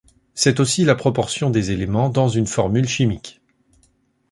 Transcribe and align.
C'est 0.33 0.59
aussi 0.59 0.83
la 0.83 0.95
proportion 0.95 1.51
des 1.51 1.69
éléments 1.69 2.09
dans 2.09 2.27
une 2.27 2.47
formule 2.47 2.87
chimique. 2.89 3.39